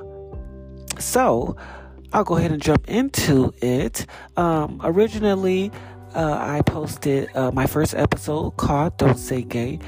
so, 1.00 1.56
I'll 2.14 2.22
go 2.22 2.36
ahead 2.36 2.52
and 2.52 2.62
jump 2.62 2.88
into 2.88 3.52
it. 3.60 4.06
Um, 4.36 4.80
originally, 4.84 5.72
uh, 6.14 6.36
I 6.40 6.62
posted 6.62 7.28
uh, 7.34 7.50
my 7.50 7.66
first 7.66 7.92
episode 7.92 8.56
called 8.56 8.96
Don't 8.98 9.18
Say 9.18 9.42
Gay 9.42 9.80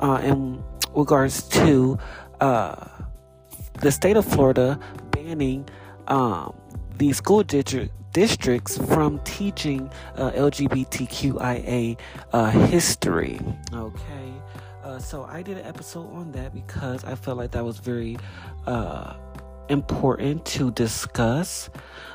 uh, 0.00 0.22
in 0.24 0.64
regards 0.94 1.42
to 1.48 1.98
uh, 2.40 2.88
the 3.82 3.92
state 3.92 4.16
of 4.16 4.24
Florida 4.24 4.80
banning 5.10 5.68
um, 6.08 6.56
the 6.96 7.12
school 7.12 7.42
district 7.42 7.92
districts 8.14 8.78
from 8.78 9.18
teaching 9.24 9.90
uh, 10.14 10.30
LGBTQIA 10.30 11.98
uh, 12.32 12.50
history. 12.50 13.38
Okay. 13.74 14.32
Uh, 14.82 14.98
so 14.98 15.24
I 15.24 15.42
did 15.42 15.58
an 15.58 15.66
episode 15.66 16.10
on 16.14 16.32
that 16.32 16.54
because 16.54 17.04
I 17.04 17.16
felt 17.16 17.36
like 17.36 17.50
that 17.50 17.64
was 17.64 17.78
very 17.78 18.16
uh, 18.66 19.14
important 19.68 20.44
to 20.46 20.70
discuss 20.70 21.70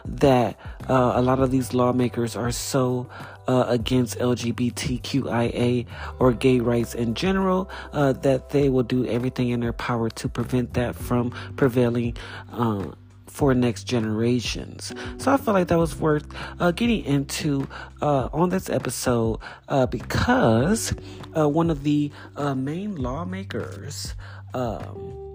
that 0.05 0.57
uh, 0.89 1.13
a 1.16 1.21
lot 1.21 1.39
of 1.39 1.52
these 1.52 1.73
lawmakers 1.73 2.35
are 2.35 2.52
so 2.52 3.08
uh, 3.47 3.66
against 3.67 4.17
LGBTQIA 4.19 5.85
or 6.19 6.33
gay 6.33 6.59
rights 6.59 6.95
in 6.95 7.13
general 7.13 7.69
uh, 7.93 8.13
that 8.13 8.49
they 8.49 8.69
will 8.69 8.83
do 8.83 9.05
everything 9.05 9.49
in 9.49 9.59
their 9.59 9.73
power 9.73 10.09
to 10.09 10.30
prevent 10.30 10.73
that 10.73 10.95
from 10.95 11.31
prevailing 11.55 12.16
uh, 12.52 12.85
for 13.27 13.53
next 13.53 13.86
generations. 13.86 14.93
So 15.17 15.31
I 15.31 15.38
felt 15.38 15.55
like 15.55 15.67
that 15.69 15.77
was 15.77 15.95
worth 15.95 16.27
uh, 16.59 16.71
getting 16.71 17.03
into 17.05 17.67
uh, 18.02 18.27
on 18.33 18.49
this 18.49 18.69
episode 18.69 19.39
uh, 19.69 19.86
because 19.86 20.93
one 21.33 21.69
of 21.69 21.83
the 21.83 22.11
main 22.55 22.95
lawmakers. 22.95 24.15
Um, 24.53 25.30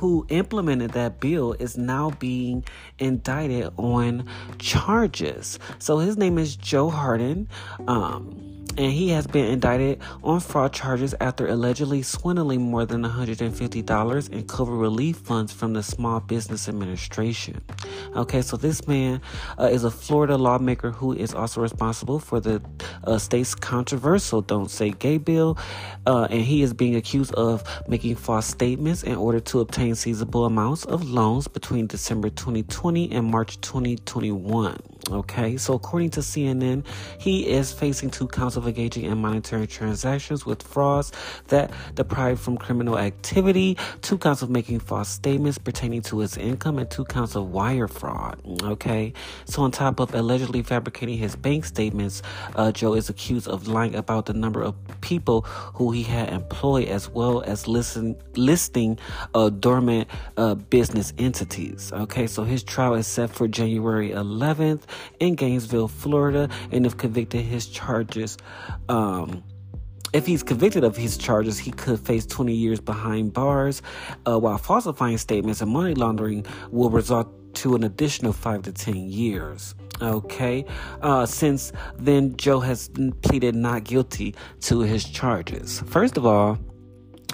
who 0.00 0.24
implemented 0.30 0.92
that 0.92 1.20
bill 1.20 1.52
is 1.58 1.76
now 1.76 2.08
being 2.18 2.64
indicted 2.98 3.70
on 3.76 4.26
charges. 4.58 5.58
So 5.78 5.98
his 5.98 6.16
name 6.16 6.38
is 6.38 6.56
Joe 6.56 6.88
Harding. 6.88 7.46
Um, 7.86 8.59
and 8.76 8.92
he 8.92 9.08
has 9.10 9.26
been 9.26 9.46
indicted 9.46 10.00
on 10.22 10.40
fraud 10.40 10.72
charges 10.72 11.14
after 11.20 11.46
allegedly 11.48 12.02
swindling 12.02 12.62
more 12.62 12.86
than 12.86 13.02
$150 13.02 14.30
in 14.30 14.42
COVID 14.44 14.80
relief 14.80 15.16
funds 15.16 15.52
from 15.52 15.72
the 15.72 15.82
Small 15.82 16.20
Business 16.20 16.68
Administration. 16.68 17.60
Okay, 18.16 18.42
so 18.42 18.56
this 18.56 18.86
man 18.86 19.20
uh, 19.58 19.64
is 19.64 19.84
a 19.84 19.90
Florida 19.90 20.36
lawmaker 20.36 20.90
who 20.90 21.12
is 21.12 21.34
also 21.34 21.60
responsible 21.60 22.18
for 22.18 22.40
the 22.40 22.62
uh, 23.04 23.18
state's 23.18 23.54
controversial 23.54 24.40
Don't 24.40 24.70
Say 24.70 24.90
Gay 24.90 25.18
bill, 25.18 25.58
uh, 26.06 26.28
and 26.30 26.42
he 26.42 26.62
is 26.62 26.72
being 26.72 26.96
accused 26.96 27.34
of 27.34 27.62
making 27.88 28.16
false 28.16 28.46
statements 28.46 29.02
in 29.02 29.16
order 29.16 29.40
to 29.40 29.60
obtain 29.60 29.94
seizable 29.94 30.46
amounts 30.46 30.84
of 30.84 31.08
loans 31.08 31.48
between 31.48 31.86
December 31.86 32.30
2020 32.30 33.12
and 33.12 33.26
March 33.26 33.60
2021. 33.60 34.89
Okay, 35.10 35.56
so 35.56 35.74
according 35.74 36.10
to 36.10 36.20
CNN, 36.20 36.84
he 37.18 37.48
is 37.48 37.72
facing 37.72 38.10
two 38.10 38.28
counts 38.28 38.56
of 38.56 38.66
engaging 38.66 39.04
in 39.04 39.18
monetary 39.18 39.66
transactions 39.66 40.46
with 40.46 40.62
frauds 40.62 41.10
that 41.48 41.72
deprive 41.94 42.38
from 42.38 42.56
criminal 42.56 42.96
activity, 42.96 43.76
two 44.02 44.18
counts 44.18 44.42
of 44.42 44.50
making 44.50 44.78
false 44.78 45.08
statements 45.08 45.58
pertaining 45.58 46.02
to 46.02 46.20
his 46.20 46.36
income, 46.36 46.78
and 46.78 46.88
two 46.90 47.04
counts 47.04 47.34
of 47.34 47.50
wire 47.50 47.88
fraud. 47.88 48.40
Okay, 48.62 49.12
so 49.46 49.62
on 49.62 49.72
top 49.72 49.98
of 49.98 50.14
allegedly 50.14 50.62
fabricating 50.62 51.18
his 51.18 51.34
bank 51.34 51.64
statements, 51.64 52.22
uh, 52.54 52.70
Joe 52.70 52.94
is 52.94 53.10
accused 53.10 53.48
of 53.48 53.66
lying 53.66 53.96
about 53.96 54.26
the 54.26 54.34
number 54.34 54.62
of 54.62 54.76
people 55.00 55.42
who 55.74 55.90
he 55.90 56.04
had 56.04 56.32
employed 56.32 56.86
as 56.86 57.08
well 57.08 57.42
as 57.42 57.66
listen, 57.66 58.16
listing 58.36 58.96
uh, 59.34 59.50
dormant 59.50 60.08
uh, 60.36 60.54
business 60.54 61.12
entities. 61.18 61.92
Okay, 61.92 62.28
so 62.28 62.44
his 62.44 62.62
trial 62.62 62.94
is 62.94 63.08
set 63.08 63.30
for 63.30 63.48
January 63.48 64.10
11th 64.10 64.82
in 65.18 65.34
Gainesville, 65.34 65.88
Florida, 65.88 66.48
and 66.72 66.86
if 66.86 66.96
convicted, 66.96 67.42
his 67.42 67.66
charges. 67.66 68.36
Um, 68.88 69.42
if 70.12 70.26
he's 70.26 70.42
convicted 70.42 70.82
of 70.82 70.96
his 70.96 71.16
charges, 71.16 71.58
he 71.58 71.70
could 71.70 72.00
face 72.00 72.26
20 72.26 72.52
years 72.52 72.80
behind 72.80 73.32
bars, 73.32 73.80
uh, 74.26 74.38
while 74.38 74.58
falsifying 74.58 75.18
statements 75.18 75.60
and 75.60 75.70
money 75.70 75.94
laundering 75.94 76.46
will 76.70 76.90
result 76.90 77.28
to 77.54 77.74
an 77.74 77.84
additional 77.84 78.32
5 78.32 78.62
to 78.62 78.72
10 78.72 78.96
years. 78.96 79.74
Okay, 80.02 80.64
uh, 81.02 81.26
since 81.26 81.72
then, 81.96 82.36
Joe 82.36 82.60
has 82.60 82.90
pleaded 83.22 83.54
not 83.54 83.84
guilty 83.84 84.34
to 84.62 84.80
his 84.80 85.04
charges. 85.04 85.82
First 85.86 86.16
of 86.16 86.24
all, 86.24 86.58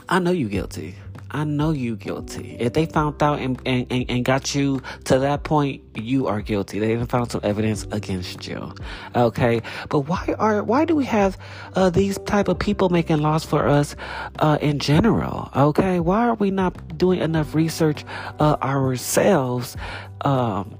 I 0.09 0.19
know 0.19 0.32
you're 0.32 0.49
guilty. 0.49 0.97
I 1.31 1.44
know 1.44 1.70
you 1.70 1.97
guilty. 1.97 2.56
If 2.59 2.72
they 2.72 2.87
found 2.87 3.22
out 3.22 3.41
and, 3.41 3.60
and, 3.66 3.87
and, 3.91 4.25
got 4.25 4.54
you 4.54 4.81
to 5.04 5.19
that 5.19 5.42
point, 5.42 5.82
you 5.94 6.28
are 6.28 6.41
guilty. 6.41 6.78
They 6.78 6.92
even 6.92 7.06
found 7.06 7.32
some 7.32 7.41
evidence 7.42 7.84
against 7.91 8.47
you. 8.47 8.72
Okay. 9.14 9.62
But 9.88 10.00
why 10.00 10.34
are, 10.38 10.62
why 10.62 10.84
do 10.84 10.94
we 10.94 11.04
have, 11.04 11.37
uh, 11.75 11.91
these 11.91 12.19
type 12.19 12.48
of 12.48 12.59
people 12.59 12.91
making 12.91 13.19
laws 13.19 13.44
for 13.44 13.66
us, 13.66 13.97
uh, 14.38 14.59
in 14.60 14.78
general? 14.78 15.50
Okay. 15.54 16.00
Why 16.00 16.28
are 16.28 16.34
we 16.34 16.50
not 16.50 16.97
doing 16.97 17.20
enough 17.20 17.54
research, 17.54 18.04
uh, 18.38 18.56
ourselves, 18.62 19.76
um, 20.22 20.76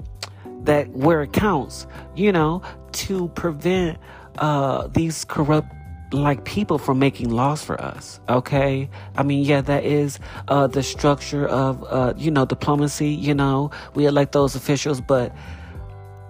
that 0.63 0.89
where 0.91 1.23
it 1.23 1.33
counts, 1.33 1.87
you 2.15 2.33
know, 2.33 2.63
to 2.93 3.29
prevent, 3.29 3.99
uh, 4.39 4.87
these 4.89 5.25
corrupt 5.25 5.69
like 6.13 6.45
people 6.45 6.79
from 6.79 6.99
making 6.99 7.31
laws 7.31 7.63
for 7.63 7.81
us. 7.81 8.21
Okay. 8.29 8.89
I 9.17 9.23
mean, 9.23 9.45
yeah, 9.45 9.61
that 9.63 9.85
is, 9.85 10.19
uh, 10.49 10.67
the 10.67 10.83
structure 10.83 11.47
of, 11.47 11.85
uh, 11.85 12.15
you 12.17 12.31
know, 12.31 12.45
diplomacy, 12.45 13.09
you 13.09 13.35
know, 13.35 13.71
we 13.95 14.07
elect 14.07 14.33
those 14.33 14.55
officials, 14.55 15.01
but 15.01 15.35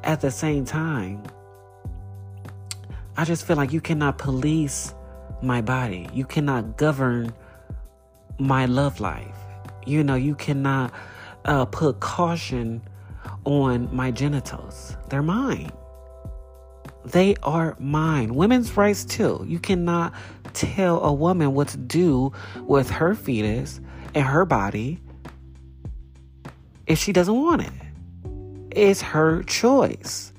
at 0.03 0.21
the 0.21 0.31
same 0.31 0.65
time, 0.65 1.23
I 3.17 3.25
just 3.25 3.47
feel 3.47 3.57
like 3.57 3.73
you 3.73 3.81
cannot 3.81 4.19
police 4.19 4.95
my 5.43 5.61
body. 5.61 6.09
You 6.13 6.25
cannot 6.25 6.77
govern 6.77 7.33
my 8.39 8.67
love 8.67 9.01
life. 9.01 9.37
You 9.87 10.03
know, 10.03 10.15
you 10.15 10.35
cannot, 10.35 10.93
uh, 11.45 11.67
put 11.67 12.01
caution 12.01 12.83
on 13.45 13.95
my 13.95 14.11
genitals. 14.11 14.97
They're 15.09 15.23
mine. 15.23 15.71
They 17.06 17.37
are 17.43 17.77
mine. 17.78 18.34
Women's 18.34 18.77
rights, 18.77 19.05
too. 19.05 19.44
You 19.47 19.59
cannot 19.59 20.12
tell 20.53 21.03
a 21.03 21.12
woman 21.12 21.55
what 21.55 21.69
to 21.69 21.77
do 21.77 22.33
with 22.62 22.91
her 22.91 23.15
fetus 23.15 23.81
and 24.15 24.25
her 24.25 24.44
body 24.44 25.00
if 26.87 26.99
she 26.99 27.12
doesn't 27.12 27.34
want 27.34 27.62
it. 27.62 27.72
It's 28.71 29.03
her 29.03 29.43
choice. 29.45 30.33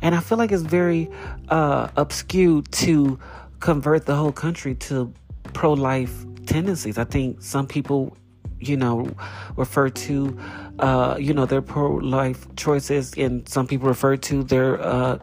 And 0.00 0.14
I 0.14 0.20
feel 0.20 0.38
like 0.38 0.52
it's 0.52 0.62
very 0.62 1.10
uh, 1.48 1.88
obscure 1.96 2.62
to 2.62 3.18
convert 3.60 4.06
the 4.06 4.14
whole 4.14 4.32
country 4.32 4.74
to 4.74 5.12
pro 5.52 5.72
life 5.72 6.24
tendencies. 6.46 6.98
I 6.98 7.04
think 7.04 7.42
some 7.42 7.66
people, 7.66 8.16
you 8.60 8.76
know, 8.76 9.10
refer 9.56 9.88
to 9.88 10.38
uh, 10.78 11.16
you 11.18 11.32
know, 11.32 11.46
their 11.46 11.62
pro-life 11.62 12.46
choices, 12.56 13.14
and 13.16 13.48
some 13.48 13.66
people 13.66 13.88
refer 13.88 14.16
to 14.16 14.42
their 14.44 14.80
uh, 14.80 15.18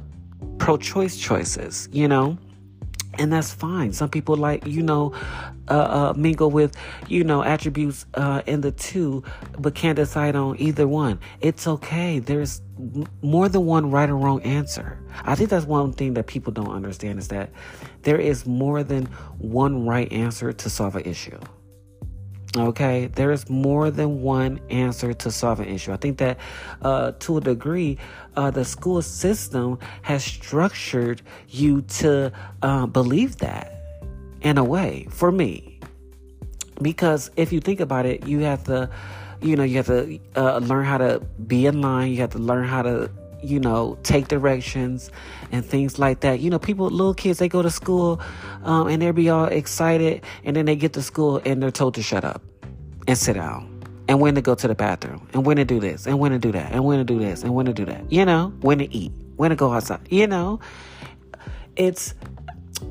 pro-choice 0.57 1.17
choices. 1.17 1.89
You 1.91 2.07
know, 2.07 2.37
and 3.17 3.31
that's 3.31 3.53
fine. 3.53 3.93
Some 3.93 4.09
people 4.09 4.35
like 4.35 4.65
you 4.65 4.81
know 4.81 5.13
uh, 5.69 5.73
uh, 5.73 6.13
mingle 6.15 6.49
with 6.49 6.75
you 7.07 7.23
know 7.23 7.43
attributes 7.43 8.05
uh, 8.15 8.41
in 8.45 8.61
the 8.61 8.71
two, 8.71 9.23
but 9.57 9.75
can't 9.75 9.95
decide 9.95 10.35
on 10.35 10.59
either 10.59 10.87
one. 10.87 11.19
It's 11.41 11.67
okay. 11.67 12.19
There's 12.19 12.61
more 13.21 13.49
than 13.49 13.65
one 13.65 13.91
right 13.91 14.09
or 14.09 14.17
wrong 14.17 14.41
answer. 14.41 14.99
I 15.23 15.35
think 15.35 15.49
that's 15.49 15.65
one 15.65 15.93
thing 15.93 16.15
that 16.15 16.27
people 16.27 16.51
don't 16.51 16.71
understand 16.71 17.19
is 17.19 17.27
that 17.29 17.51
there 18.01 18.19
is 18.19 18.45
more 18.45 18.83
than 18.83 19.05
one 19.37 19.85
right 19.85 20.11
answer 20.11 20.51
to 20.51 20.69
solve 20.69 20.95
an 20.95 21.03
issue. 21.03 21.39
Okay, 22.55 23.07
there 23.07 23.31
is 23.31 23.49
more 23.49 23.89
than 23.89 24.21
one 24.21 24.59
answer 24.69 25.11
to 25.13 25.31
solve 25.31 25.59
an 25.59 25.67
issue. 25.67 25.91
I 25.91 25.97
think 25.97 26.19
that 26.19 26.37
uh, 26.83 27.13
to 27.19 27.37
a 27.37 27.41
degree, 27.41 27.97
uh, 28.35 28.51
the 28.51 28.63
school 28.63 29.01
system 29.01 29.79
has 30.03 30.23
structured 30.23 31.23
you 31.49 31.81
to 31.81 32.31
uh, 32.61 32.85
believe 32.85 33.37
that 33.37 33.73
in 34.41 34.59
a 34.59 34.63
way, 34.63 35.07
for 35.09 35.31
me. 35.31 35.79
because 36.81 37.31
if 37.35 37.51
you 37.53 37.59
think 37.59 37.79
about 37.79 38.05
it, 38.05 38.27
you 38.27 38.39
have 38.39 38.63
to, 38.65 38.89
you 39.41 39.55
know, 39.55 39.63
you 39.63 39.77
have 39.77 39.87
to 39.87 40.19
uh, 40.35 40.57
learn 40.57 40.85
how 40.85 40.97
to 40.97 41.19
be 41.47 41.65
in 41.65 41.81
line. 41.81 42.11
You 42.11 42.17
have 42.17 42.31
to 42.31 42.39
learn 42.39 42.67
how 42.67 42.81
to, 42.81 43.09
you 43.43 43.59
know, 43.59 43.97
take 44.03 44.27
directions 44.27 45.11
and 45.51 45.65
things 45.65 45.99
like 45.99 46.21
that. 46.21 46.39
You 46.39 46.49
know, 46.49 46.59
people, 46.59 46.89
little 46.89 47.13
kids, 47.13 47.39
they 47.39 47.49
go 47.49 47.61
to 47.61 47.69
school 47.69 48.21
um, 48.63 48.87
and 48.87 49.01
they'll 49.01 49.13
be 49.13 49.29
all 49.29 49.45
excited, 49.45 50.23
and 50.43 50.55
then 50.55 50.65
they 50.65 50.75
get 50.75 50.93
to 50.93 51.01
school 51.01 51.41
and 51.45 51.61
they're 51.61 51.71
told 51.71 51.95
to 51.95 52.03
shut 52.03 52.23
up 52.23 52.41
and 53.07 53.17
sit 53.17 53.33
down. 53.33 53.69
And 54.07 54.19
when 54.19 54.35
to 54.35 54.41
go 54.41 54.53
to 54.53 54.67
the 54.67 54.75
bathroom, 54.75 55.27
and 55.33 55.45
when 55.45 55.57
to 55.57 55.65
do 55.65 55.79
this, 55.79 56.07
and 56.07 56.19
when 56.19 56.31
to 56.31 56.39
do 56.39 56.51
that, 56.51 56.71
and 56.73 56.83
when 56.83 56.99
to 56.99 57.05
do 57.05 57.19
this, 57.19 57.43
and 57.43 57.55
when 57.55 57.65
to 57.67 57.73
do 57.73 57.85
that. 57.85 58.11
You 58.11 58.25
know, 58.25 58.53
when 58.61 58.79
to 58.79 58.93
eat, 58.93 59.13
when 59.37 59.51
to 59.51 59.55
go 59.55 59.71
outside. 59.71 60.01
You 60.09 60.27
know, 60.27 60.59
it's, 61.77 62.13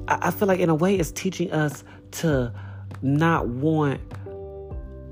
I 0.09 0.31
feel 0.31 0.49
like 0.49 0.61
in 0.61 0.71
a 0.71 0.75
way, 0.75 0.97
it's 0.97 1.13
teaching 1.13 1.53
us 1.53 1.85
to 2.13 2.53
not 3.03 3.49
want 3.49 4.01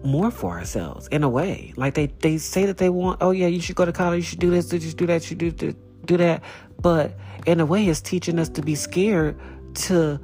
more 0.03 0.31
for 0.31 0.59
ourselves 0.59 1.09
in 1.09 1.23
a 1.23 1.29
way. 1.29 1.73
Like 1.77 1.95
they, 1.95 2.07
they 2.07 2.39
say 2.39 2.67
that 2.67 2.79
they 2.79 2.89
want, 2.89 3.19
oh 3.21 3.31
yeah, 3.31 3.47
you 3.47 3.61
should 3.61 3.77
go 3.77 3.85
to 3.85 3.93
college, 3.93 4.19
you 4.19 4.23
should 4.23 4.39
do 4.39 4.51
this, 4.51 4.73
you 4.73 4.81
should 4.81 4.97
do 4.97 5.07
that, 5.07 5.23
you 5.23 5.29
should 5.29 5.39
do, 5.39 5.51
do, 5.51 5.75
do 6.05 6.17
that. 6.17 6.43
But 6.81 7.13
in 7.47 7.61
a 7.61 7.67
way, 7.67 7.87
it's 7.87 8.01
teaching 8.01 8.39
us 8.39 8.49
to 8.51 8.63
be 8.63 8.75
scared 8.75 9.39
to, 9.75 10.21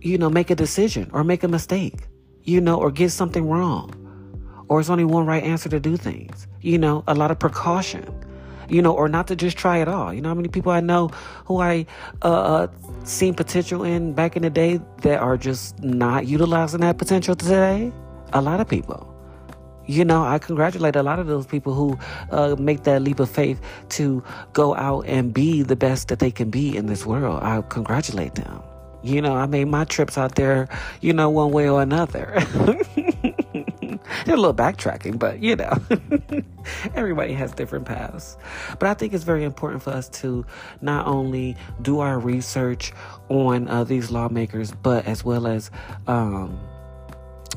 you 0.00 0.18
know, 0.18 0.30
make 0.30 0.50
a 0.50 0.54
decision 0.54 1.10
or 1.12 1.24
make 1.24 1.42
a 1.42 1.48
mistake, 1.48 2.08
you 2.42 2.60
know, 2.60 2.76
or 2.76 2.90
get 2.90 3.10
something 3.10 3.48
wrong. 3.48 3.96
Or 4.68 4.80
it's 4.80 4.90
only 4.90 5.04
one 5.04 5.26
right 5.26 5.42
answer 5.42 5.68
to 5.68 5.80
do 5.80 5.96
things, 5.96 6.46
you 6.60 6.78
know, 6.78 7.02
a 7.06 7.14
lot 7.14 7.30
of 7.30 7.38
precaution 7.38 8.06
you 8.70 8.80
know, 8.80 8.94
or 8.94 9.08
not 9.08 9.26
to 9.26 9.36
just 9.36 9.56
try 9.56 9.78
it 9.78 9.88
all. 9.88 10.14
You 10.14 10.20
know 10.20 10.28
how 10.28 10.34
many 10.34 10.48
people 10.48 10.70
I 10.70 10.80
know 10.80 11.08
who 11.44 11.60
I 11.60 11.86
uh, 12.22 12.28
uh, 12.28 12.66
seen 13.02 13.34
potential 13.34 13.82
in 13.82 14.12
back 14.12 14.36
in 14.36 14.42
the 14.42 14.50
day 14.50 14.80
that 15.02 15.18
are 15.18 15.36
just 15.36 15.82
not 15.82 16.28
utilizing 16.28 16.80
that 16.80 16.96
potential 16.96 17.34
today? 17.34 17.92
A 18.32 18.40
lot 18.40 18.60
of 18.60 18.68
people. 18.68 19.09
You 19.86 20.04
know, 20.04 20.22
I 20.22 20.38
congratulate 20.38 20.96
a 20.96 21.02
lot 21.02 21.18
of 21.18 21.26
those 21.26 21.46
people 21.46 21.74
who 21.74 21.98
uh, 22.30 22.56
make 22.58 22.84
that 22.84 23.02
leap 23.02 23.18
of 23.18 23.28
faith 23.28 23.60
to 23.90 24.22
go 24.52 24.74
out 24.76 25.06
and 25.06 25.34
be 25.34 25.62
the 25.62 25.76
best 25.76 26.08
that 26.08 26.18
they 26.18 26.30
can 26.30 26.50
be 26.50 26.76
in 26.76 26.86
this 26.86 27.04
world. 27.04 27.42
I 27.42 27.62
congratulate 27.62 28.34
them. 28.36 28.62
You 29.02 29.22
know, 29.22 29.34
I 29.34 29.46
made 29.46 29.64
my 29.66 29.84
trips 29.84 30.18
out 30.18 30.34
there, 30.34 30.68
you 31.00 31.12
know, 31.12 31.30
one 31.30 31.50
way 31.50 31.68
or 31.68 31.80
another. 31.82 32.34
a 34.26 34.36
little 34.36 34.54
backtracking, 34.54 35.18
but 35.18 35.42
you 35.42 35.56
know, 35.56 35.72
everybody 36.94 37.32
has 37.32 37.52
different 37.52 37.84
paths. 37.86 38.36
But 38.78 38.88
I 38.88 38.94
think 38.94 39.12
it's 39.12 39.24
very 39.24 39.44
important 39.44 39.82
for 39.82 39.90
us 39.90 40.08
to 40.20 40.44
not 40.80 41.06
only 41.06 41.56
do 41.82 42.00
our 42.00 42.18
research 42.18 42.92
on 43.28 43.68
uh, 43.68 43.84
these 43.84 44.10
lawmakers, 44.10 44.72
but 44.72 45.06
as 45.06 45.24
well 45.24 45.46
as, 45.46 45.70
um, 46.06 46.58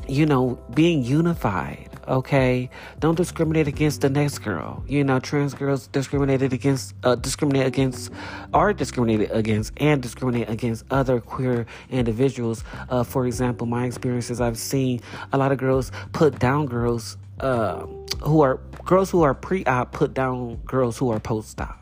you 0.08 0.26
know, 0.26 0.58
being 0.74 1.02
unified 1.02 1.90
okay? 2.08 2.70
Don't 3.00 3.14
discriminate 3.16 3.68
against 3.68 4.00
the 4.00 4.10
next 4.10 4.38
girl. 4.38 4.84
You 4.86 5.04
know, 5.04 5.18
trans 5.20 5.54
girls 5.54 5.86
discriminated 5.88 6.52
against, 6.52 6.94
uh, 7.02 7.14
discriminate 7.14 7.66
against, 7.66 8.12
are 8.52 8.72
discriminated 8.72 9.30
against, 9.30 9.72
and 9.78 10.02
discriminate 10.02 10.48
against 10.48 10.84
other 10.90 11.20
queer 11.20 11.66
individuals. 11.90 12.64
Uh, 12.88 13.04
for 13.04 13.26
example, 13.26 13.66
my 13.66 13.86
experiences, 13.86 14.40
I've 14.40 14.58
seen 14.58 15.00
a 15.32 15.38
lot 15.38 15.52
of 15.52 15.58
girls 15.58 15.92
put 16.12 16.38
down 16.38 16.66
girls 16.66 17.16
uh, 17.40 17.86
who 18.22 18.42
are 18.42 18.56
girls 18.84 19.10
who 19.10 19.22
are 19.22 19.34
pre-op 19.34 19.92
put 19.92 20.14
down 20.14 20.56
girls 20.64 20.96
who 20.98 21.10
are 21.10 21.18
post-op. 21.18 21.80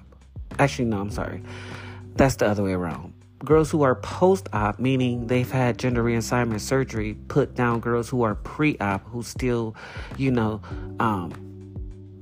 Actually, 0.58 0.86
no, 0.86 1.00
I'm 1.00 1.10
sorry. 1.10 1.42
That's 2.14 2.36
the 2.36 2.46
other 2.46 2.62
way 2.62 2.72
around 2.72 3.12
girls 3.44 3.71
who 3.71 3.83
are 3.83 3.94
post 3.97 4.49
op, 4.53 4.79
meaning 4.79 5.27
they've 5.27 5.50
had 5.50 5.79
gender 5.79 6.03
reassignment 6.03 6.61
surgery, 6.61 7.15
put 7.29 7.55
down 7.55 7.81
girls 7.81 8.09
who 8.09 8.23
are 8.23 8.35
pre 8.35 8.77
op, 8.79 9.05
who 9.06 9.23
still, 9.23 9.75
you 10.17 10.31
know, 10.31 10.61
um, 11.00 11.33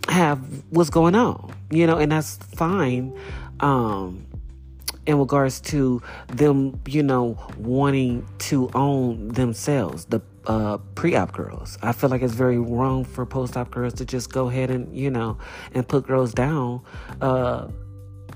have 0.09 0.39
what's 0.71 0.91
going 0.91 1.15
on, 1.15 1.53
you 1.71 1.87
know, 1.87 1.99
and 1.99 2.13
that's 2.13 2.37
fine. 2.37 3.17
Um, 3.61 4.27
in 5.07 5.19
regards 5.19 5.61
to 5.61 6.03
them, 6.29 6.81
you 6.87 7.03
know, 7.03 7.39
wanting 7.59 8.27
to 8.39 8.71
own 8.75 9.29
themselves, 9.29 10.05
the 10.07 10.21
uh, 10.47 10.79
pre-op 10.95 11.33
girls. 11.33 11.79
I 11.83 11.93
feel 11.93 12.11
like 12.11 12.23
it's 12.23 12.35
very 12.35 12.59
wrong 12.59 13.05
for 13.05 13.27
post-op 13.27 13.71
girls 13.71 13.95
to 13.95 14.05
just 14.05 14.33
go 14.33 14.49
ahead 14.49 14.71
and, 14.71 14.95
you 14.97 15.11
know, 15.11 15.39
and 15.75 15.87
put 15.87 16.07
girls 16.07 16.33
down 16.33 16.83
uh, 17.21 17.69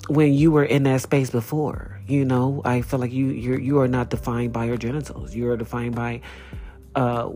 when 0.09 0.35
you 0.35 0.51
were 0.51 0.65
in 0.65 0.83
that 0.85 1.01
space 1.01 1.31
before. 1.31 2.01
You 2.07 2.25
know, 2.25 2.61
I 2.65 2.83
feel 2.83 2.99
like 2.99 3.13
you 3.13 3.27
you 3.27 3.57
you 3.57 3.79
are 3.81 3.89
not 3.89 4.11
defined 4.11 4.53
by 4.53 4.67
your 4.67 4.77
genitals. 4.77 5.35
You 5.35 5.51
are 5.51 5.57
defined 5.57 5.95
by 5.95 6.21
uh, 6.95 7.31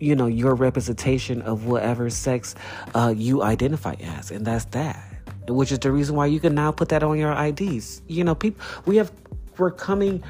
you 0.00 0.14
know, 0.14 0.26
your 0.26 0.54
representation 0.54 1.42
of 1.42 1.66
whatever 1.66 2.10
sex 2.10 2.54
uh, 2.94 3.12
you 3.16 3.42
identify 3.42 3.94
as, 4.00 4.30
and 4.30 4.46
that's 4.46 4.66
that. 4.66 5.04
Which 5.48 5.72
is 5.72 5.78
the 5.78 5.90
reason 5.90 6.14
why 6.14 6.26
you 6.26 6.40
can 6.40 6.54
now 6.54 6.72
put 6.72 6.90
that 6.90 7.02
on 7.02 7.18
your 7.18 7.32
IDs. 7.32 8.02
You 8.06 8.24
know, 8.24 8.34
people 8.34 8.62
we 8.84 8.96
have 8.96 9.10
we're 9.56 9.70
coming 9.70 10.22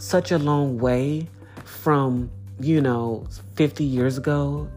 such 0.00 0.32
a 0.32 0.38
long 0.38 0.78
way 0.78 1.28
from 1.64 2.30
you 2.60 2.80
know 2.80 3.26
50 3.54 3.84
years 3.84 4.18
ago, 4.18 4.68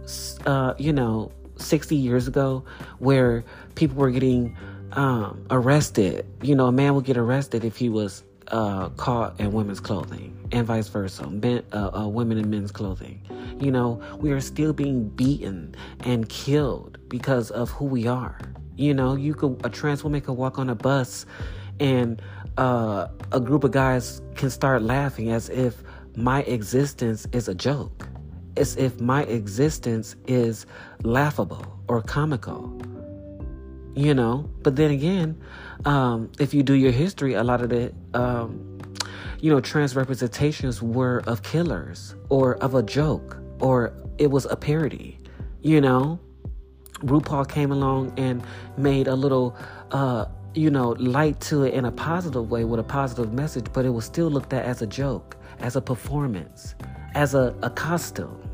uh, 0.46 0.76
you 0.78 0.94
know 0.94 1.32
60 1.58 1.96
years 1.96 2.28
ago, 2.28 2.64
where 3.00 3.44
people 3.76 3.98
were 3.98 4.12
getting 4.12 4.56
um, 4.94 5.46
arrested. 5.50 6.26
You 6.42 6.56
know, 6.56 6.68
a 6.68 6.72
man 6.72 6.96
would 6.96 7.06
get 7.06 7.18
arrested 7.18 7.64
if 7.64 7.78
he 7.78 7.90
was 7.90 8.24
uh, 8.48 8.90
caught 8.90 9.40
in 9.40 9.52
women's 9.52 9.80
clothing 9.80 10.38
and 10.52 10.68
vice 10.68 10.88
versa, 10.88 11.30
men, 11.30 11.64
uh, 11.72 11.92
uh, 11.94 12.08
women 12.08 12.38
in 12.38 12.50
men's 12.50 12.72
clothing. 12.72 13.22
You 13.60 13.72
know, 13.72 14.02
we 14.18 14.32
are 14.32 14.42
still 14.42 14.74
being 14.74 15.10
beaten 15.10 15.76
and 16.02 16.28
killed 16.28 16.98
because 17.08 17.52
of 17.52 17.70
who 17.70 17.86
we 17.86 18.08
are. 18.08 18.40
You 18.76 18.94
know, 18.94 19.16
you 19.16 19.34
could 19.34 19.62
a 19.64 19.70
trans 19.70 20.04
woman 20.04 20.22
could 20.22 20.34
walk 20.34 20.58
on 20.58 20.70
a 20.70 20.76
bus, 20.76 21.26
and 21.80 22.22
uh, 22.58 23.08
a 23.32 23.40
group 23.40 23.64
of 23.64 23.72
guys 23.72 24.22
can 24.36 24.50
start 24.50 24.82
laughing 24.82 25.32
as 25.32 25.50
if 25.50 25.84
my 26.16 26.42
existence 26.44 27.28
is 27.32 27.48
a 27.48 27.56
joke, 27.56 28.08
as 28.58 28.76
if 28.76 29.00
my 29.00 29.24
existence 29.24 30.16
is 30.28 30.66
laughable 31.04 31.80
or 31.88 32.02
comical 32.02 32.82
you 33.96 34.14
know. 34.14 34.50
But 34.64 34.76
then 34.76 34.92
again, 34.92 35.42
um, 35.86 36.32
if 36.40 36.54
you 36.54 36.64
do 36.64 36.74
your 36.74 36.92
history, 36.92 37.34
a 37.34 37.44
lot 37.44 37.62
of 37.62 37.70
the, 37.70 37.94
um, 38.14 38.80
you 39.40 39.52
know, 39.52 39.60
trans 39.60 39.96
representations 39.96 40.82
were 40.82 41.24
of 41.28 41.44
killers 41.44 42.16
or 42.30 42.56
of 42.58 42.76
a 42.76 42.84
joke 42.84 43.38
or 43.60 43.94
it 44.18 44.28
was 44.28 44.46
a 44.46 44.56
parody, 44.56 45.20
you 45.62 45.82
know. 45.82 46.20
RuPaul 47.00 47.50
came 47.50 47.72
along 47.72 48.14
and 48.18 48.44
made 48.78 49.08
a 49.08 49.16
little, 49.16 49.56
uh, 49.90 50.26
you 50.54 50.70
know, 50.70 50.90
light 51.00 51.40
to 51.42 51.64
it 51.64 51.74
in 51.74 51.86
a 51.86 51.92
positive 51.92 52.52
way 52.52 52.64
with 52.64 52.80
a 52.80 52.84
positive 52.84 53.34
message, 53.34 53.66
but 53.74 53.86
it 53.86 53.90
was 53.90 54.06
still 54.06 54.30
looked 54.30 54.54
at 54.54 54.66
as 54.66 54.84
a 54.84 54.88
joke, 54.88 55.36
as 55.60 55.76
a 55.76 55.82
performance, 55.82 56.76
as 57.16 57.34
a, 57.34 57.56
a 57.64 57.72
costume. 57.72 58.51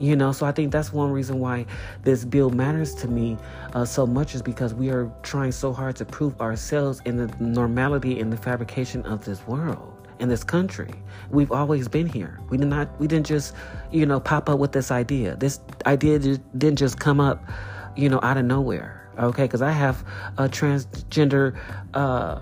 You 0.00 0.16
know, 0.16 0.32
so 0.32 0.46
I 0.46 0.52
think 0.52 0.72
that's 0.72 0.94
one 0.94 1.12
reason 1.12 1.40
why 1.40 1.66
this 2.04 2.24
bill 2.24 2.48
matters 2.48 2.94
to 2.96 3.06
me 3.06 3.36
uh, 3.74 3.84
so 3.84 4.06
much 4.06 4.34
is 4.34 4.40
because 4.40 4.72
we 4.72 4.88
are 4.88 5.12
trying 5.22 5.52
so 5.52 5.74
hard 5.74 5.94
to 5.96 6.06
prove 6.06 6.40
ourselves 6.40 7.02
in 7.04 7.18
the 7.18 7.26
normality 7.38 8.18
and 8.18 8.32
the 8.32 8.38
fabrication 8.38 9.04
of 9.04 9.26
this 9.26 9.46
world 9.46 10.08
in 10.18 10.30
this 10.30 10.42
country. 10.42 10.90
We've 11.30 11.52
always 11.52 11.86
been 11.86 12.06
here. 12.06 12.40
We 12.48 12.56
did 12.56 12.68
not. 12.68 12.98
We 12.98 13.08
didn't 13.08 13.26
just, 13.26 13.54
you 13.90 14.06
know, 14.06 14.20
pop 14.20 14.48
up 14.48 14.58
with 14.58 14.72
this 14.72 14.90
idea. 14.90 15.36
This 15.36 15.60
idea 15.84 16.18
didn't 16.18 16.76
just 16.76 16.98
come 16.98 17.20
up, 17.20 17.44
you 17.94 18.08
know, 18.08 18.20
out 18.22 18.38
of 18.38 18.46
nowhere. 18.46 19.06
Okay, 19.18 19.44
because 19.44 19.60
I 19.60 19.70
have 19.72 20.02
a 20.38 20.48
transgender 20.48 21.58
uh, 21.92 22.40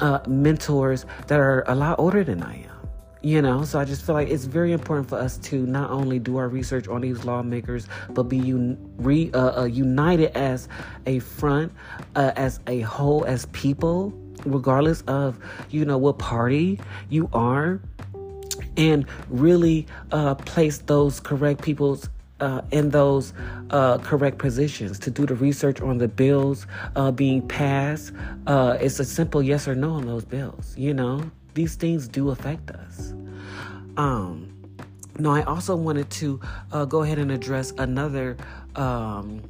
uh, 0.00 0.20
mentors 0.28 1.06
that 1.26 1.40
are 1.40 1.64
a 1.66 1.74
lot 1.74 1.98
older 1.98 2.22
than 2.22 2.40
I 2.42 2.62
am. 2.62 2.79
You 3.22 3.42
know, 3.42 3.64
so 3.64 3.78
I 3.78 3.84
just 3.84 4.02
feel 4.06 4.14
like 4.14 4.28
it's 4.28 4.46
very 4.46 4.72
important 4.72 5.10
for 5.10 5.18
us 5.18 5.36
to 5.38 5.66
not 5.66 5.90
only 5.90 6.18
do 6.18 6.38
our 6.38 6.48
research 6.48 6.88
on 6.88 7.02
these 7.02 7.24
lawmakers, 7.24 7.86
but 8.10 8.24
be 8.24 8.38
un- 8.38 8.78
re- 8.96 9.30
uh, 9.34 9.60
uh, 9.60 9.64
united 9.64 10.34
as 10.34 10.68
a 11.04 11.18
front, 11.18 11.70
uh, 12.16 12.32
as 12.36 12.60
a 12.66 12.80
whole, 12.80 13.24
as 13.26 13.44
people, 13.46 14.14
regardless 14.46 15.02
of 15.02 15.38
you 15.68 15.84
know 15.84 15.98
what 15.98 16.18
party 16.18 16.80
you 17.10 17.28
are, 17.34 17.78
and 18.78 19.04
really 19.28 19.86
uh, 20.12 20.34
place 20.34 20.78
those 20.78 21.20
correct 21.20 21.60
people's 21.60 22.08
uh, 22.40 22.62
in 22.70 22.90
those 22.90 23.32
uh, 23.70 23.98
correct 23.98 24.38
positions 24.38 24.98
to 24.98 25.10
do 25.10 25.26
the 25.26 25.34
research 25.34 25.80
on 25.80 25.98
the 25.98 26.08
bills 26.08 26.66
uh, 26.96 27.10
being 27.10 27.46
passed. 27.46 28.12
Uh, 28.46 28.78
it's 28.80 28.98
a 28.98 29.04
simple 29.04 29.42
yes 29.42 29.68
or 29.68 29.74
no 29.74 29.92
on 29.92 30.06
those 30.06 30.24
bills. 30.24 30.74
You 30.76 30.94
know, 30.94 31.30
these 31.54 31.74
things 31.76 32.08
do 32.08 32.30
affect 32.30 32.70
us. 32.70 33.12
Um, 33.96 34.50
no, 35.18 35.30
I 35.30 35.42
also 35.42 35.76
wanted 35.76 36.10
to 36.10 36.40
uh, 36.72 36.84
go 36.84 37.02
ahead 37.02 37.18
and 37.18 37.30
address 37.30 37.72
another 37.76 38.36
um, 38.76 39.42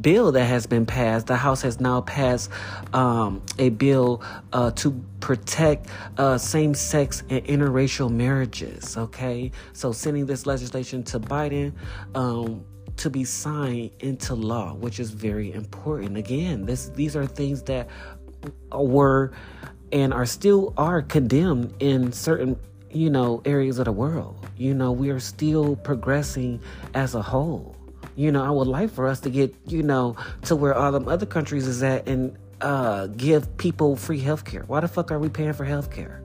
bill 0.00 0.32
that 0.32 0.44
has 0.44 0.66
been 0.66 0.84
passed. 0.84 1.26
The 1.26 1.36
House 1.36 1.62
has 1.62 1.80
now 1.80 2.02
passed 2.02 2.50
um, 2.92 3.42
a 3.58 3.70
bill 3.70 4.22
uh, 4.52 4.72
to 4.72 5.04
protect 5.20 5.88
uh, 6.18 6.36
same 6.36 6.74
sex 6.74 7.22
and 7.30 7.44
interracial 7.46 8.10
marriages. 8.10 8.96
Okay, 8.96 9.52
so 9.72 9.92
sending 9.92 10.26
this 10.26 10.46
legislation 10.46 11.02
to 11.04 11.20
Biden. 11.20 11.72
Um, 12.14 12.64
to 12.96 13.10
be 13.10 13.24
signed 13.24 13.90
into 13.98 14.36
law, 14.36 14.72
which 14.74 15.00
is 15.00 15.10
very 15.10 15.52
important. 15.52 16.16
Again, 16.16 16.64
this 16.64 16.90
these 16.90 17.16
are 17.16 17.26
things 17.26 17.62
that 17.64 17.88
were 18.72 19.32
and 19.94 20.12
are 20.12 20.26
still 20.26 20.74
are 20.76 21.00
condemned 21.00 21.72
in 21.78 22.12
certain 22.12 22.58
you 22.90 23.08
know 23.08 23.40
areas 23.46 23.78
of 23.78 23.86
the 23.86 23.92
world. 23.92 24.36
You 24.58 24.74
know, 24.74 24.92
we 24.92 25.08
are 25.10 25.20
still 25.20 25.76
progressing 25.76 26.60
as 26.92 27.14
a 27.14 27.22
whole. 27.22 27.76
You 28.16 28.30
know, 28.30 28.44
I 28.44 28.50
would 28.50 28.68
like 28.68 28.90
for 28.90 29.08
us 29.08 29.20
to 29.20 29.30
get, 29.30 29.54
you 29.66 29.82
know, 29.82 30.16
to 30.42 30.54
where 30.54 30.74
all 30.74 30.92
them 30.92 31.08
other 31.08 31.26
countries 31.26 31.66
is 31.66 31.82
at 31.82 32.06
and 32.06 32.36
uh, 32.60 33.08
give 33.08 33.56
people 33.56 33.96
free 33.96 34.20
health 34.20 34.44
care. 34.44 34.62
Why 34.66 34.80
the 34.80 34.88
fuck 34.88 35.10
are 35.10 35.18
we 35.18 35.28
paying 35.28 35.52
for 35.52 35.64
health 35.64 35.90
care? 35.90 36.22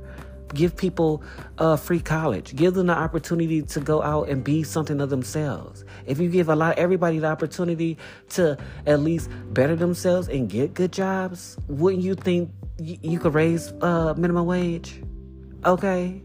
Give 0.54 0.76
people 0.76 1.24
uh, 1.58 1.78
free 1.78 2.00
college. 2.00 2.56
Give 2.56 2.74
them 2.74 2.88
the 2.88 2.98
opportunity 2.98 3.62
to 3.62 3.80
go 3.80 4.02
out 4.02 4.30
and 4.30 4.44
be 4.44 4.64
something 4.64 5.00
of 5.00 5.10
themselves. 5.10 5.86
If 6.06 6.20
you 6.20 6.30
give 6.30 6.50
a 6.50 6.56
lot 6.56 6.78
everybody 6.78 7.20
the 7.20 7.28
opportunity 7.28 7.98
to 8.30 8.58
at 8.88 9.00
least 9.00 9.30
better 9.54 9.76
themselves 9.76 10.28
and 10.28 10.50
get 10.50 10.74
good 10.74 10.92
jobs, 10.92 11.58
wouldn't 11.68 12.04
you 12.04 12.16
think 12.16 12.52
you 12.80 13.20
could 13.20 13.34
raise 13.34 13.72
uh, 13.82 14.14
minimum 14.18 14.46
wage? 14.46 15.02
Okay. 15.66 16.22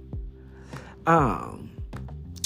Um 1.06 1.64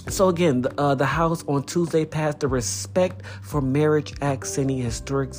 so 0.09 0.29
again, 0.29 0.63
the, 0.63 0.81
uh, 0.81 0.95
the 0.95 1.05
House 1.05 1.45
on 1.47 1.65
Tuesday 1.65 2.07
passed 2.07 2.41
the 2.41 2.49
Respect 2.49 3.23
for 3.43 3.61
Marriage 3.61 4.15
Act, 4.23 4.47
sending 4.47 4.79
historic, 4.79 5.35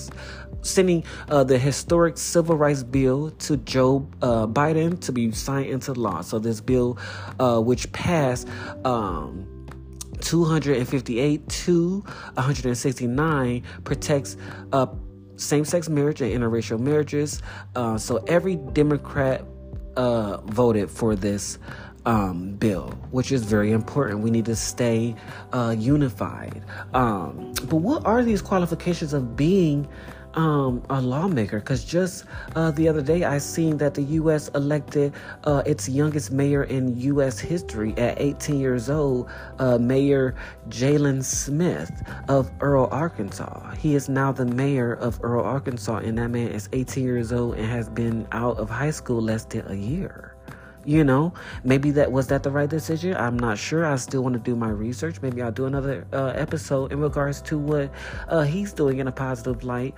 sending 0.61 1.03
uh, 1.29 1.43
the 1.43 1.57
historic 1.57 2.17
civil 2.17 2.55
rights 2.55 2.83
bill 2.83 3.31
to 3.31 3.57
Joe 3.57 4.07
uh, 4.21 4.45
Biden 4.45 4.99
to 5.01 5.11
be 5.11 5.31
signed 5.31 5.67
into 5.67 5.93
law. 5.93 6.21
So 6.21 6.37
this 6.37 6.61
bill, 6.61 6.97
uh, 7.39 7.59
which 7.59 7.91
passed. 7.91 8.47
Um, 8.85 9.55
258 10.21 11.47
to 11.47 12.03
169 12.33 13.63
protects 13.85 14.35
uh, 14.73 14.85
same-sex 15.39 15.89
marriage 15.89 16.21
and 16.21 16.31
interracial 16.31 16.79
marriages. 16.79 17.41
Uh, 17.75 17.97
so 17.97 18.17
every 18.27 18.55
Democrat 18.55 19.45
uh, 19.95 20.37
voted 20.41 20.89
for 20.89 21.15
this 21.15 21.59
um, 22.05 22.55
bill, 22.55 22.89
which 23.11 23.31
is 23.31 23.43
very 23.43 23.71
important. 23.71 24.21
We 24.21 24.31
need 24.31 24.45
to 24.45 24.55
stay 24.55 25.15
uh, 25.53 25.75
unified. 25.77 26.63
Um, 26.93 27.53
but 27.69 27.77
what 27.77 28.05
are 28.05 28.23
these 28.23 28.41
qualifications 28.41 29.13
of 29.13 29.35
being 29.35 29.87
um, 30.39 30.81
a 30.89 31.01
lawmaker? 31.01 31.59
Because 31.59 31.83
just 31.83 32.25
uh, 32.55 32.71
the 32.71 32.87
other 32.87 33.01
day, 33.01 33.25
I 33.25 33.37
seen 33.39 33.77
that 33.77 33.93
the 33.93 34.03
U.S. 34.23 34.47
elected 34.55 35.13
uh, 35.43 35.63
its 35.65 35.89
youngest 35.89 36.31
mayor 36.31 36.63
in 36.63 36.97
U.S. 37.01 37.39
history 37.39 37.93
at 37.97 38.19
18 38.21 38.59
years 38.59 38.89
old, 38.89 39.29
uh, 39.59 39.77
Mayor 39.77 40.35
Jaylen 40.69 41.23
Smith 41.23 41.91
of 42.29 42.49
Earle, 42.61 42.87
Arkansas. 42.91 43.71
He 43.71 43.95
is 43.95 44.07
now 44.07 44.31
the 44.31 44.45
mayor 44.45 44.93
of 44.93 45.19
Earle, 45.21 45.43
Arkansas, 45.43 45.97
and 45.97 46.17
that 46.17 46.29
man 46.29 46.47
is 46.47 46.69
18 46.71 47.03
years 47.03 47.33
old 47.33 47.55
and 47.55 47.65
has 47.65 47.89
been 47.89 48.25
out 48.31 48.57
of 48.57 48.69
high 48.69 48.91
school 48.91 49.21
less 49.21 49.43
than 49.43 49.69
a 49.69 49.75
year 49.75 50.35
you 50.85 51.03
know 51.03 51.33
maybe 51.63 51.91
that 51.91 52.11
was 52.11 52.27
that 52.27 52.41
the 52.41 52.49
right 52.49 52.69
decision 52.69 53.13
i'm 53.17 53.37
not 53.37 53.57
sure 53.57 53.85
i 53.85 53.95
still 53.97 54.23
want 54.23 54.33
to 54.33 54.39
do 54.39 54.55
my 54.55 54.69
research 54.69 55.21
maybe 55.21 55.41
i'll 55.41 55.51
do 55.51 55.65
another 55.65 56.07
uh, 56.13 56.27
episode 56.35 56.91
in 56.93 56.99
regards 56.99 57.41
to 57.41 57.57
what 57.57 57.91
uh, 58.29 58.43
he's 58.43 58.71
doing 58.71 58.99
in 58.99 59.07
a 59.07 59.11
positive 59.11 59.63
light 59.63 59.93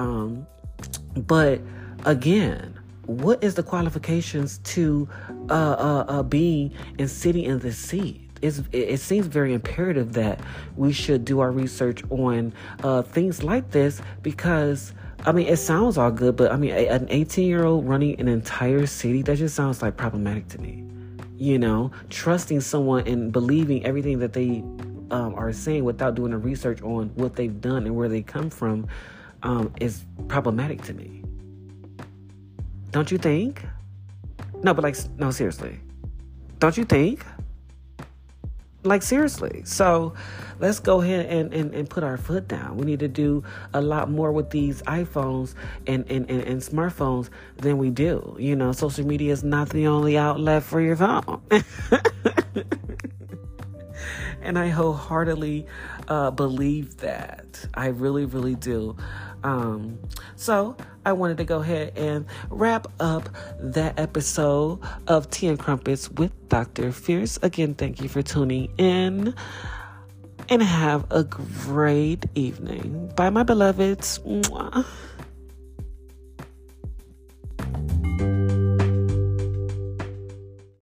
um, 0.00 0.46
but 1.16 1.60
again 2.04 2.78
what 3.06 3.42
is 3.42 3.54
the 3.54 3.62
qualifications 3.62 4.58
to 4.58 5.08
uh, 5.50 5.52
uh, 5.52 6.04
uh 6.08 6.38
and 6.98 7.10
sitting 7.10 7.44
in 7.44 7.58
this 7.58 7.76
seat 7.76 8.30
it's, 8.42 8.62
it 8.72 9.00
seems 9.00 9.26
very 9.26 9.52
imperative 9.52 10.14
that 10.14 10.40
we 10.76 10.92
should 10.92 11.24
do 11.24 11.40
our 11.40 11.50
research 11.50 12.02
on 12.10 12.54
uh, 12.82 13.02
things 13.02 13.42
like 13.42 13.70
this 13.70 14.00
because 14.22 14.92
I 15.26 15.32
mean, 15.32 15.48
it 15.48 15.58
sounds 15.58 15.98
all 15.98 16.10
good, 16.10 16.36
but 16.36 16.50
I 16.50 16.56
mean, 16.56 16.70
an 16.70 17.06
18 17.10 17.46
year 17.46 17.64
old 17.64 17.86
running 17.86 18.18
an 18.18 18.28
entire 18.28 18.86
city, 18.86 19.20
that 19.22 19.36
just 19.36 19.54
sounds 19.54 19.82
like 19.82 19.98
problematic 19.98 20.48
to 20.48 20.58
me. 20.58 20.82
You 21.36 21.58
know, 21.58 21.90
trusting 22.08 22.62
someone 22.62 23.06
and 23.06 23.30
believing 23.30 23.84
everything 23.84 24.18
that 24.20 24.32
they 24.32 24.64
um, 25.10 25.34
are 25.34 25.52
saying 25.52 25.84
without 25.84 26.14
doing 26.14 26.30
the 26.30 26.38
research 26.38 26.80
on 26.82 27.10
what 27.16 27.36
they've 27.36 27.60
done 27.60 27.84
and 27.84 27.94
where 27.94 28.08
they 28.08 28.22
come 28.22 28.48
from 28.48 28.88
um, 29.42 29.72
is 29.80 30.04
problematic 30.28 30.82
to 30.82 30.94
me. 30.94 31.22
Don't 32.90 33.10
you 33.10 33.18
think? 33.18 33.64
No, 34.62 34.74
but 34.74 34.82
like, 34.82 34.96
no, 35.16 35.30
seriously. 35.30 35.80
Don't 36.58 36.76
you 36.76 36.84
think? 36.84 37.24
Like, 38.82 39.02
seriously. 39.02 39.62
So, 39.64 40.14
let's 40.58 40.78
go 40.78 41.00
ahead 41.00 41.26
and, 41.26 41.52
and, 41.52 41.74
and 41.74 41.88
put 41.88 42.02
our 42.02 42.16
foot 42.16 42.48
down. 42.48 42.76
We 42.76 42.84
need 42.84 43.00
to 43.00 43.08
do 43.08 43.42
a 43.72 43.80
lot 43.80 44.10
more 44.10 44.32
with 44.32 44.50
these 44.50 44.82
iPhones 44.82 45.54
and, 45.86 46.04
and, 46.10 46.30
and, 46.30 46.42
and 46.42 46.60
smartphones 46.60 47.30
than 47.56 47.78
we 47.78 47.90
do. 47.90 48.36
You 48.38 48.56
know, 48.56 48.72
social 48.72 49.06
media 49.06 49.32
is 49.32 49.42
not 49.42 49.70
the 49.70 49.86
only 49.86 50.18
outlet 50.18 50.62
for 50.62 50.80
your 50.80 50.96
phone. 50.96 51.42
and 54.42 54.58
I 54.58 54.68
wholeheartedly 54.68 55.66
uh, 56.08 56.30
believe 56.30 56.98
that. 56.98 57.64
I 57.74 57.86
really, 57.88 58.24
really 58.26 58.54
do. 58.54 58.96
Um, 59.42 59.98
so 60.36 60.76
I 61.04 61.12
wanted 61.12 61.38
to 61.38 61.44
go 61.44 61.60
ahead 61.60 61.96
and 61.96 62.26
wrap 62.50 62.86
up 63.00 63.28
that 63.58 63.98
episode 63.98 64.80
of 65.06 65.30
Tea 65.30 65.48
and 65.48 65.58
Crumpets 65.58 66.10
with 66.10 66.32
Dr. 66.48 66.92
Fierce. 66.92 67.38
Again, 67.42 67.74
thank 67.74 68.00
you 68.02 68.08
for 68.08 68.22
tuning 68.22 68.72
in 68.78 69.34
and 70.48 70.62
have 70.62 71.06
a 71.10 71.24
great 71.24 72.26
evening. 72.34 73.12
Bye, 73.16 73.30
my 73.30 73.44
beloveds. 73.44 74.18
Mwah. 74.20 74.84